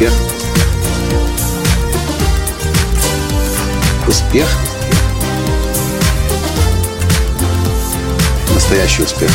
Успех. 0.00 0.12
Успех. 4.08 4.48
Настоящий 8.54 9.02
успех. 9.02 9.30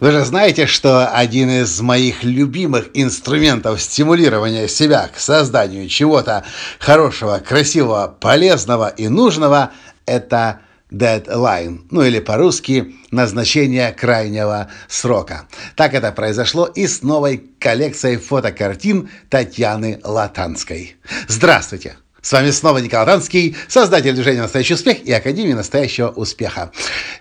Вы 0.00 0.10
же 0.10 0.24
знаете, 0.24 0.64
что 0.64 1.08
один 1.08 1.50
из 1.50 1.78
моих 1.82 2.24
любимых 2.24 2.88
инструментов 2.94 3.82
стимулирования 3.82 4.66
себя 4.66 5.10
к 5.14 5.18
созданию 5.18 5.86
чего-то 5.86 6.44
хорошего, 6.78 7.42
красивого, 7.46 8.08
полезного 8.08 8.88
и 8.88 9.08
нужного– 9.08 9.72
это 10.06 10.60
deadline, 10.90 11.80
ну 11.90 12.02
или 12.02 12.18
по-русски 12.18 12.94
назначение 13.10 13.92
крайнего 13.92 14.68
срока. 14.88 15.46
Так 15.76 15.94
это 15.94 16.12
произошло 16.12 16.66
и 16.66 16.86
с 16.86 17.02
новой 17.02 17.44
коллекцией 17.58 18.16
фотокартин 18.16 19.08
Татьяны 19.28 20.00
Латанской. 20.04 20.96
Здравствуйте! 21.28 21.96
С 22.22 22.32
вами 22.32 22.50
снова 22.50 22.78
Николай 22.78 23.06
Танский, 23.06 23.56
создатель 23.66 24.12
движения 24.12 24.42
«Настоящий 24.42 24.74
успех» 24.74 25.02
и 25.04 25.12
Академии 25.12 25.54
«Настоящего 25.54 26.08
успеха». 26.08 26.70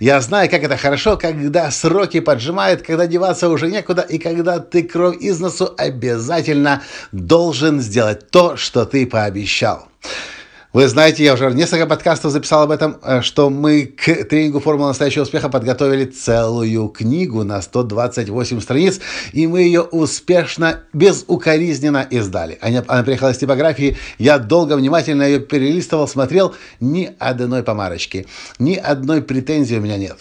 Я 0.02 0.20
знаю, 0.20 0.50
как 0.50 0.62
это 0.62 0.76
хорошо, 0.76 1.16
когда 1.16 1.72
сроки 1.72 2.20
поджимают, 2.20 2.82
когда 2.82 3.08
деваться 3.08 3.48
уже 3.48 3.72
некуда, 3.72 4.02
и 4.02 4.18
когда 4.18 4.60
ты 4.60 4.84
кровь 4.84 5.16
из 5.22 5.40
носу 5.40 5.74
обязательно 5.78 6.84
должен 7.14 7.80
сделать 7.80 8.30
то, 8.30 8.58
что 8.58 8.86
ты 8.86 9.08
пообещал. 9.08 9.88
Вы 10.72 10.88
знаете, 10.88 11.24
я 11.24 11.34
уже 11.34 11.52
несколько 11.52 11.88
подкастов 11.88 12.32
записал 12.32 12.62
об 12.62 12.70
этом, 12.70 12.98
э, 13.02 13.22
что 13.22 13.50
мы 13.50 13.86
к 13.86 14.26
тренингу 14.26 14.60
«Формула 14.60 14.90
настоящего 14.90 15.24
успеха» 15.24 15.50
подготовили 15.50 16.06
целую 16.06 16.90
книгу 16.90 17.44
на 17.44 17.60
128 17.60 18.62
страниц, 18.62 19.00
и 19.34 19.48
мы 19.48 19.62
ее 19.64 19.82
успешно, 19.82 20.82
безукоризненно 20.94 22.06
издали. 22.12 22.60
Она, 22.62 23.02
приехала 23.02 23.32
из 23.32 23.40
типографии, 23.40 23.98
я 24.20 24.38
долго, 24.38 24.76
внимательно 24.76 25.24
ее 25.24 25.40
перелистывал, 25.40 26.08
смотрел, 26.08 26.54
ни 26.80 27.16
одной 27.18 27.64
помарочки, 27.64 28.28
ни 28.60 28.76
одной 28.76 29.24
претензии 29.24 29.76
у 29.76 29.82
меня 29.82 29.98
нет. 29.98 30.18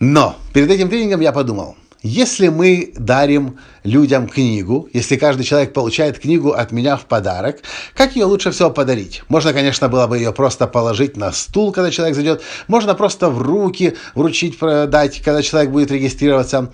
Но 0.00 0.34
перед 0.54 0.72
этим 0.72 0.88
тренингом 0.88 1.20
я 1.20 1.30
подумал– 1.30 1.76
если 2.02 2.48
мы 2.48 2.92
дарим 2.96 3.58
людям 3.84 4.28
книгу, 4.28 4.88
если 4.92 5.16
каждый 5.16 5.44
человек 5.44 5.72
получает 5.72 6.18
книгу 6.18 6.52
от 6.52 6.72
меня 6.72 6.96
в 6.96 7.06
подарок, 7.06 7.60
как 7.94 8.16
ее 8.16 8.26
лучше 8.26 8.50
всего 8.50 8.70
подарить? 8.70 9.22
Можно, 9.28 9.52
конечно, 9.52 9.88
было 9.88 10.06
бы 10.06 10.18
ее 10.18 10.32
просто 10.32 10.66
положить 10.66 11.16
на 11.16 11.32
стул, 11.32 11.72
когда 11.72 11.90
человек 11.90 12.14
зайдет, 12.14 12.42
можно 12.68 12.94
просто 12.94 13.30
в 13.30 13.42
руки 13.42 13.96
вручить, 14.14 14.58
дать, 14.58 15.20
когда 15.22 15.42
человек 15.42 15.70
будет 15.70 15.90
регистрироваться. 15.90 16.72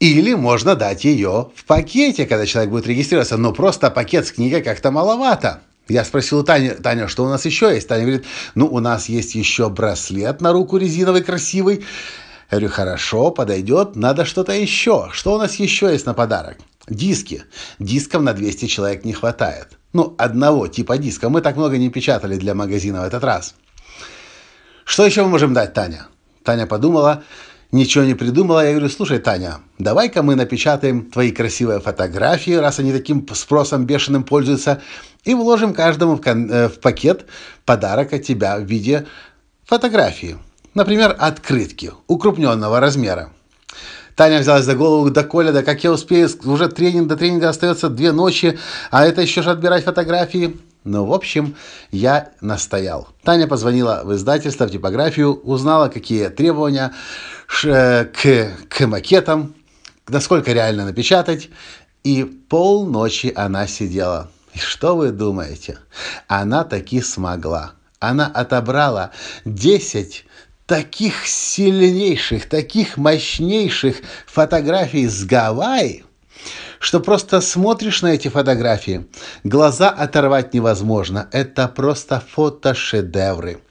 Или 0.00 0.34
можно 0.34 0.76
дать 0.76 1.04
ее 1.04 1.50
в 1.56 1.64
пакете, 1.64 2.26
когда 2.26 2.46
человек 2.46 2.70
будет 2.70 2.86
регистрироваться. 2.86 3.36
Но 3.36 3.52
просто 3.52 3.90
пакет 3.90 4.26
с 4.26 4.32
книгой 4.32 4.62
как-то 4.62 4.92
маловато. 4.92 5.60
Я 5.88 6.04
спросил 6.04 6.40
у 6.40 6.42
Тани, 6.42 6.70
Таня, 6.70 7.08
что 7.08 7.24
у 7.24 7.28
нас 7.28 7.46
еще 7.46 7.74
есть? 7.74 7.88
Таня 7.88 8.02
говорит, 8.02 8.26
ну, 8.54 8.66
у 8.66 8.78
нас 8.78 9.08
есть 9.08 9.34
еще 9.34 9.70
браслет 9.70 10.40
на 10.40 10.52
руку 10.52 10.76
резиновый, 10.76 11.22
красивый. 11.22 11.84
Я 12.50 12.58
говорю, 12.58 12.72
хорошо, 12.72 13.30
подойдет, 13.30 13.94
надо 13.94 14.24
что-то 14.24 14.52
еще. 14.52 15.10
Что 15.12 15.34
у 15.34 15.38
нас 15.38 15.56
еще 15.56 15.92
есть 15.92 16.06
на 16.06 16.14
подарок? 16.14 16.56
Диски. 16.88 17.44
Дисков 17.78 18.22
на 18.22 18.32
200 18.32 18.66
человек 18.66 19.04
не 19.04 19.12
хватает. 19.12 19.78
Ну, 19.92 20.14
одного 20.16 20.66
типа 20.66 20.96
диска. 20.96 21.28
Мы 21.28 21.42
так 21.42 21.56
много 21.56 21.76
не 21.76 21.90
печатали 21.90 22.36
для 22.36 22.54
магазина 22.54 23.02
в 23.02 23.04
этот 23.04 23.22
раз. 23.22 23.54
Что 24.84 25.04
еще 25.04 25.22
мы 25.24 25.28
можем 25.28 25.52
дать, 25.52 25.74
Таня? 25.74 26.08
Таня 26.42 26.66
подумала, 26.66 27.22
ничего 27.70 28.04
не 28.04 28.14
придумала. 28.14 28.64
Я 28.64 28.70
говорю, 28.72 28.88
слушай, 28.88 29.18
Таня, 29.18 29.58
давай-ка 29.78 30.22
мы 30.22 30.34
напечатаем 30.34 31.10
твои 31.10 31.32
красивые 31.32 31.80
фотографии, 31.80 32.52
раз 32.52 32.78
они 32.78 32.92
таким 32.92 33.26
спросом 33.34 33.84
бешеным 33.84 34.24
пользуются, 34.24 34.80
и 35.24 35.34
вложим 35.34 35.74
каждому 35.74 36.16
в, 36.16 36.26
э, 36.26 36.68
в 36.68 36.80
пакет 36.80 37.26
подарок 37.66 38.14
от 38.14 38.22
тебя 38.22 38.56
в 38.56 38.62
виде 38.62 39.06
фотографии. 39.66 40.38
Например, 40.78 41.16
открытки 41.18 41.90
укрупненного 42.06 42.78
размера. 42.78 43.32
Таня 44.14 44.38
взялась 44.38 44.64
за 44.64 44.76
голову, 44.76 45.10
да 45.10 45.24
Коля, 45.24 45.50
да 45.50 45.64
как 45.64 45.82
я 45.82 45.90
успею, 45.90 46.28
уже 46.44 46.68
тренинг 46.68 47.08
до 47.08 47.16
тренинга 47.16 47.48
остается 47.48 47.88
две 47.88 48.12
ночи, 48.12 48.60
а 48.92 49.04
это 49.04 49.20
еще 49.20 49.42
же 49.42 49.50
отбирать 49.50 49.82
фотографии. 49.82 50.56
Ну, 50.84 51.04
в 51.04 51.12
общем, 51.12 51.56
я 51.90 52.28
настоял. 52.40 53.08
Таня 53.24 53.48
позвонила 53.48 54.02
в 54.04 54.14
издательство, 54.14 54.66
в 54.66 54.70
типографию, 54.70 55.34
узнала, 55.40 55.88
какие 55.88 56.28
требования 56.28 56.92
к, 57.48 58.08
к 58.68 58.86
макетам, 58.86 59.56
насколько 60.06 60.52
реально 60.52 60.84
напечатать, 60.84 61.50
и 62.04 62.22
полночи 62.22 63.32
она 63.34 63.66
сидела. 63.66 64.30
И 64.54 64.60
что 64.60 64.94
вы 64.94 65.10
думаете? 65.10 65.78
Она 66.28 66.62
таки 66.62 67.00
смогла. 67.00 67.72
Она 67.98 68.28
отобрала 68.28 69.10
10 69.44 70.24
таких 70.68 71.26
сильнейших, 71.26 72.46
таких 72.46 72.98
мощнейших 72.98 74.02
фотографий 74.26 75.08
с 75.08 75.24
Гавайи, 75.24 76.04
что 76.78 77.00
просто 77.00 77.40
смотришь 77.40 78.02
на 78.02 78.08
эти 78.08 78.28
фотографии, 78.28 79.06
глаза 79.44 79.88
оторвать 79.88 80.52
невозможно. 80.52 81.26
Это 81.32 81.68
просто 81.68 82.22
фотошедевры. 82.34 83.62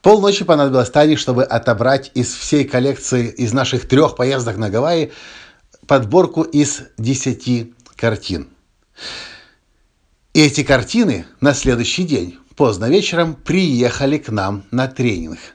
Полночи 0.00 0.46
понадобилось 0.46 0.88
Тане, 0.90 1.16
чтобы 1.16 1.44
отобрать 1.44 2.10
из 2.14 2.34
всей 2.34 2.64
коллекции, 2.64 3.28
из 3.28 3.52
наших 3.52 3.86
трех 3.86 4.16
поездок 4.16 4.56
на 4.56 4.70
Гавайи, 4.70 5.12
подборку 5.86 6.40
из 6.42 6.84
десяти 6.96 7.74
картин. 7.96 8.48
И 10.32 10.40
эти 10.40 10.64
картины 10.64 11.26
на 11.42 11.52
следующий 11.52 12.04
день, 12.04 12.38
поздно 12.56 12.86
вечером, 12.86 13.34
приехали 13.34 14.16
к 14.16 14.30
нам 14.30 14.64
на 14.70 14.88
тренинг– 14.88 15.38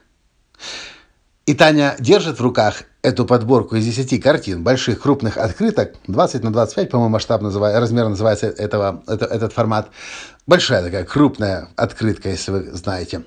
и 1.46 1.52
Таня 1.52 1.94
держит 1.98 2.38
в 2.38 2.42
руках 2.42 2.84
эту 3.02 3.26
подборку 3.26 3.76
из 3.76 3.84
10 3.84 4.22
картин, 4.22 4.62
больших 4.62 5.02
крупных 5.02 5.36
открыток, 5.36 5.94
20 6.06 6.42
на 6.42 6.50
25, 6.50 6.90
по-моему, 6.90 7.10
масштаб 7.10 7.42
называется, 7.42 7.80
размер 7.80 8.08
называется 8.08 8.46
этого, 8.46 9.02
это, 9.06 9.26
этот 9.26 9.52
формат. 9.52 9.90
Большая 10.46 10.82
такая 10.82 11.04
крупная 11.04 11.68
открытка, 11.76 12.30
если 12.30 12.50
вы 12.50 12.62
знаете. 12.72 13.24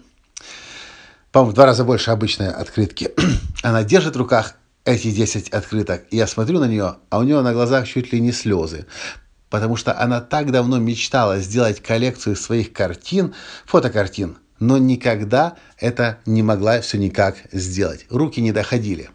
По-моему, 1.32 1.52
в 1.52 1.54
два 1.54 1.68
раза 1.68 1.84
больше 1.84 2.10
обычной 2.10 2.50
открытки. 2.50 3.12
Она 3.62 3.84
держит 3.84 4.16
в 4.16 4.20
руках 4.20 4.56
эти 4.84 5.12
10 5.12 5.50
открыток. 5.50 6.06
И 6.10 6.18
я 6.18 6.26
смотрю 6.26 6.60
на 6.60 6.66
нее, 6.66 6.96
а 7.10 7.20
у 7.20 7.24
нее 7.24 7.42
на 7.42 7.54
глазах 7.54 7.88
чуть 7.88 8.12
ли 8.14 8.20
не 8.20 8.32
слезы. 8.32 8.88
Потому 9.50 9.76
что 9.76 9.98
она 9.98 10.20
так 10.20 10.52
давно 10.52 10.78
мечтала 10.78 11.40
сделать 11.40 11.82
коллекцию 11.82 12.36
своих 12.36 12.74
картин, 12.74 13.34
фотокартин, 13.66 14.38
но 14.60 14.78
никогда 14.78 15.56
это 15.80 16.20
не 16.26 16.44
могла 16.44 16.82
все 16.82 16.98
никак 16.98 17.38
сделать. 17.52 18.06
Руки 18.10 18.42
не 18.42 18.52
доходили. 18.52 19.10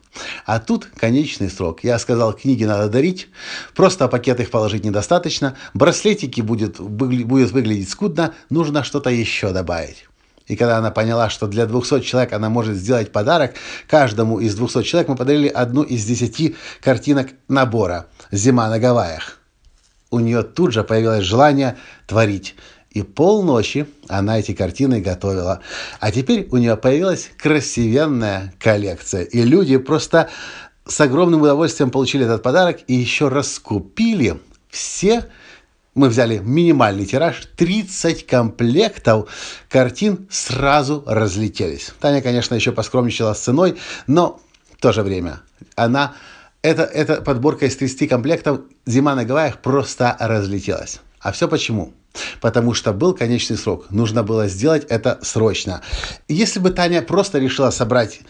А 0.44 0.60
тут 0.60 0.86
конечный 0.96 1.50
срок. 1.50 1.84
Я 1.84 1.98
сказал, 1.98 2.32
книги 2.34 2.64
надо 2.64 2.88
дарить, 2.88 3.28
просто 3.74 4.08
пакет 4.08 4.40
их 4.40 4.50
положить 4.50 4.84
недостаточно, 4.84 5.56
браслетики 5.74 6.40
будет, 6.40 6.80
будет 6.80 7.50
выглядеть 7.50 7.88
скудно, 7.88 8.34
нужно 8.50 8.84
что-то 8.84 9.10
еще 9.10 9.52
добавить. 9.52 10.06
И 10.48 10.56
когда 10.56 10.78
она 10.78 10.90
поняла, 10.90 11.30
что 11.30 11.46
для 11.46 11.66
200 11.66 12.00
человек 12.00 12.32
она 12.32 12.48
может 12.48 12.76
сделать 12.76 13.12
подарок, 13.12 13.54
каждому 13.88 14.40
из 14.40 14.54
200 14.54 14.82
человек 14.82 15.08
мы 15.08 15.16
подарили 15.16 15.48
одну 15.48 15.82
из 15.82 16.04
10 16.04 16.56
картинок 16.80 17.28
набора 17.48 18.06
«Зима 18.30 18.68
на 18.68 18.78
Гавайях». 18.78 19.38
У 20.10 20.20
нее 20.20 20.42
тут 20.42 20.72
же 20.72 20.84
появилось 20.84 21.24
желание 21.24 21.76
творить. 22.06 22.54
И 22.92 23.02
полночи 23.02 23.86
она 24.08 24.38
эти 24.38 24.52
картины 24.52 25.00
готовила. 25.00 25.60
А 26.00 26.10
теперь 26.10 26.46
у 26.50 26.58
нее 26.58 26.76
появилась 26.76 27.30
красивенная 27.38 28.54
коллекция. 28.58 29.22
И 29.22 29.42
люди 29.42 29.76
просто 29.78 30.28
с 30.86 31.00
огромным 31.00 31.42
удовольствием 31.42 31.90
получили 31.90 32.24
этот 32.24 32.42
подарок 32.42 32.80
и 32.86 32.94
еще 32.94 33.28
раскупили 33.28 34.38
все 34.68 35.24
мы 35.94 36.08
взяли 36.08 36.38
минимальный 36.38 37.04
тираж, 37.04 37.46
30 37.56 38.26
комплектов 38.26 39.28
картин 39.68 40.26
сразу 40.30 41.04
разлетелись. 41.06 41.92
Таня, 42.00 42.22
конечно, 42.22 42.54
еще 42.54 42.72
поскромничала 42.72 43.34
с 43.34 43.40
ценой, 43.40 43.78
но 44.06 44.40
в 44.72 44.80
то 44.80 44.92
же 44.92 45.02
время 45.02 45.40
она, 45.76 46.14
эта, 46.62 46.84
эта 46.84 47.20
подборка 47.20 47.66
из 47.66 47.76
30 47.76 48.08
комплектов 48.08 48.60
«Зима 48.86 49.14
на 49.14 49.24
Гавайях» 49.24 49.58
просто 49.58 50.16
разлетелась. 50.18 51.00
А 51.20 51.30
все 51.32 51.46
почему? 51.46 51.92
Потому 52.40 52.74
что 52.74 52.92
был 52.92 53.14
конечный 53.14 53.56
срок. 53.56 53.90
Нужно 53.90 54.22
было 54.22 54.48
сделать 54.48 54.84
это 54.88 55.18
срочно. 55.22 55.82
Если 56.28 56.60
бы 56.60 56.70
Таня 56.70 57.02
просто 57.02 57.38
решила 57.38 57.70
собрать 57.70 58.20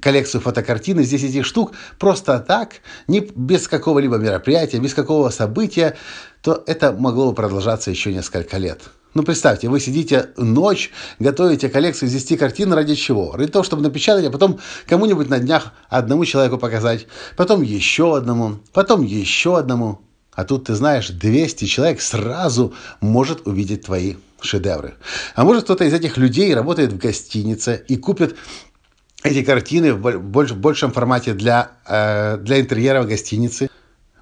коллекцию 0.00 0.40
фотокартин 0.40 1.00
из 1.00 1.08
10 1.08 1.44
штук 1.44 1.72
просто 1.98 2.38
так, 2.38 2.74
не, 3.08 3.20
без 3.20 3.66
какого-либо 3.68 4.16
мероприятия, 4.16 4.78
без 4.78 4.94
какого 4.94 5.30
события, 5.30 5.96
то 6.42 6.62
это 6.66 6.92
могло 6.92 7.30
бы 7.30 7.34
продолжаться 7.34 7.90
еще 7.90 8.12
несколько 8.12 8.56
лет. 8.58 8.82
Ну, 9.12 9.24
представьте, 9.24 9.68
вы 9.68 9.80
сидите 9.80 10.30
ночь, 10.36 10.92
готовите 11.18 11.68
коллекцию 11.68 12.08
из 12.08 12.12
10 12.12 12.38
картин 12.38 12.72
ради 12.72 12.94
чего? 12.94 13.34
Ради 13.34 13.50
того, 13.50 13.64
чтобы 13.64 13.82
напечатать, 13.82 14.24
а 14.26 14.30
потом 14.30 14.60
кому-нибудь 14.86 15.28
на 15.28 15.40
днях 15.40 15.72
одному 15.88 16.24
человеку 16.24 16.58
показать, 16.58 17.08
потом 17.36 17.62
еще 17.62 18.16
одному, 18.16 18.58
потом 18.72 19.02
еще 19.02 19.58
одному. 19.58 20.00
А 20.40 20.44
тут, 20.44 20.68
ты 20.68 20.74
знаешь, 20.74 21.10
200 21.10 21.66
человек 21.66 22.00
сразу 22.00 22.72
может 23.02 23.46
увидеть 23.46 23.84
твои 23.84 24.14
шедевры. 24.40 24.94
А 25.34 25.44
может 25.44 25.64
кто-то 25.64 25.84
из 25.84 25.92
этих 25.92 26.16
людей 26.16 26.54
работает 26.54 26.94
в 26.94 26.96
гостинице 26.96 27.84
и 27.88 27.96
купит 27.96 28.36
эти 29.22 29.42
картины 29.42 29.92
в 29.92 30.54
большем 30.54 30.92
формате 30.92 31.34
для, 31.34 31.72
э, 31.86 32.38
для 32.38 32.58
интерьера 32.58 33.04
гостиницы. 33.04 33.68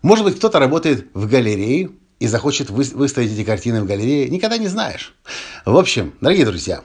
Может 0.02 0.24
быть, 0.24 0.38
кто-то 0.38 0.58
работает 0.58 1.06
в 1.14 1.28
галерее 1.28 1.90
и 2.18 2.26
захочет 2.26 2.70
выставить 2.70 3.32
эти 3.32 3.44
картины 3.44 3.82
в 3.82 3.86
галерее, 3.86 4.28
никогда 4.28 4.58
не 4.58 4.68
знаешь. 4.68 5.14
В 5.64 5.76
общем, 5.76 6.14
дорогие 6.20 6.46
друзья, 6.46 6.82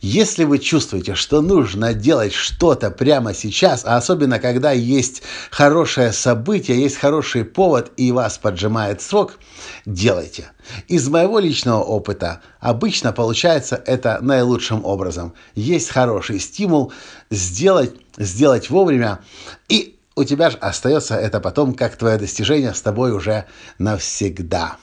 если 0.00 0.44
вы 0.44 0.58
чувствуете, 0.58 1.14
что 1.14 1.40
нужно 1.40 1.94
делать 1.94 2.32
что-то 2.32 2.90
прямо 2.90 3.34
сейчас, 3.34 3.84
а 3.84 3.96
особенно 3.96 4.38
когда 4.38 4.70
есть 4.70 5.22
хорошее 5.50 6.12
событие, 6.12 6.80
есть 6.80 6.96
хороший 6.96 7.44
повод 7.44 7.92
и 7.96 8.12
вас 8.12 8.38
поджимает 8.38 9.00
срок, 9.00 9.38
делайте. 9.86 10.50
Из 10.88 11.08
моего 11.08 11.38
личного 11.38 11.82
опыта 11.82 12.42
обычно 12.60 13.12
получается 13.12 13.82
это 13.86 14.18
наилучшим 14.20 14.84
образом. 14.84 15.32
Есть 15.54 15.88
хороший 15.88 16.38
стимул 16.40 16.92
сделать, 17.30 17.94
сделать 18.18 18.68
вовремя 18.70 19.20
и 19.68 19.95
у 20.16 20.24
тебя 20.24 20.50
же 20.50 20.56
остается 20.56 21.14
это 21.14 21.40
потом 21.40 21.74
как 21.74 21.96
твое 21.96 22.18
достижение 22.18 22.74
с 22.74 22.80
тобой 22.80 23.12
уже 23.12 23.44
навсегда. 23.78 24.78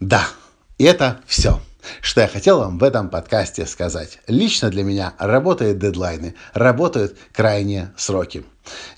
Да, 0.00 0.26
и 0.78 0.84
это 0.84 1.20
все 1.26 1.60
что 2.00 2.20
я 2.20 2.28
хотел 2.28 2.58
вам 2.58 2.78
в 2.78 2.84
этом 2.84 3.08
подкасте 3.08 3.66
сказать. 3.66 4.18
Лично 4.26 4.70
для 4.70 4.84
меня 4.84 5.14
работают 5.18 5.78
дедлайны, 5.78 6.34
работают 6.54 7.16
крайние 7.32 7.92
сроки. 7.96 8.44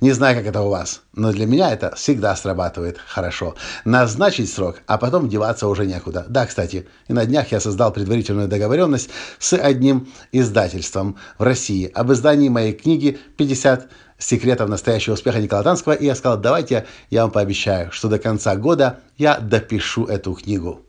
Не 0.03 0.13
знаю, 0.13 0.37
как 0.37 0.47
это 0.47 0.61
у 0.61 0.69
вас, 0.69 1.01
но 1.15 1.33
для 1.33 1.47
меня 1.47 1.73
это 1.73 1.95
всегда 1.95 2.37
срабатывает 2.37 2.99
хорошо. 2.99 3.55
Назначить 3.87 4.53
срок, 4.53 4.83
а 4.87 4.99
потом 4.99 5.31
деваться 5.31 5.69
уже 5.69 5.87
некуда. 5.87 6.27
Да, 6.29 6.45
кстати, 6.45 6.87
и 7.09 7.15
на 7.15 7.25
днях 7.25 7.51
я 7.51 7.61
создал 7.61 7.91
предварительную 7.91 8.49
договоренность 8.49 9.09
с 9.39 9.57
одним 9.57 10.13
издательством 10.33 11.17
в 11.39 11.43
России 11.43 11.91
об 11.95 12.13
издании 12.13 12.51
моей 12.51 12.75
книги 12.75 13.19
«50 13.39 13.89
секретов 14.25 14.69
настоящего 14.69 15.15
успеха 15.15 15.41
Николая 15.41 15.65
Танского». 15.65 15.93
И 15.93 16.07
я 16.07 16.15
сказал, 16.15 16.39
давайте 16.39 16.87
я 17.11 17.23
вам 17.23 17.31
пообещаю, 17.31 17.93
что 17.93 18.09
до 18.09 18.19
конца 18.19 18.57
года 18.57 19.01
я 19.17 19.39
допишу 19.39 20.07
эту 20.07 20.35
книгу. 20.35 20.83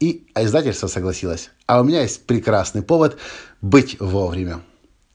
И 0.00 0.26
издательство 0.36 0.88
согласилось. 0.88 1.50
А 1.66 1.80
у 1.80 1.84
меня 1.84 2.02
есть 2.02 2.26
прекрасный 2.26 2.82
повод 2.82 3.18
быть 3.60 3.98
вовремя. 4.00 4.60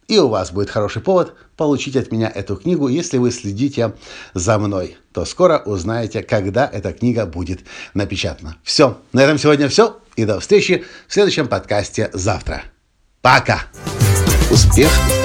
И 0.07 0.19
у 0.19 0.27
вас 0.27 0.51
будет 0.51 0.69
хороший 0.69 1.01
повод 1.01 1.33
получить 1.57 1.95
от 1.95 2.11
меня 2.11 2.31
эту 2.33 2.55
книгу, 2.55 2.87
если 2.87 3.17
вы 3.17 3.31
следите 3.31 3.93
за 4.33 4.59
мной. 4.59 4.97
То 5.13 5.25
скоро 5.25 5.57
узнаете, 5.65 6.21
когда 6.21 6.69
эта 6.71 6.93
книга 6.93 7.25
будет 7.25 7.61
напечатана. 7.93 8.57
Все, 8.63 8.99
на 9.13 9.21
этом 9.21 9.37
сегодня 9.39 9.67
все. 9.67 9.97
И 10.15 10.25
до 10.25 10.39
встречи 10.39 10.85
в 11.07 11.13
следующем 11.13 11.47
подкасте 11.47 12.09
завтра. 12.13 12.63
Пока! 13.21 13.63
Успех! 14.51 14.91
Успех! 14.91 15.24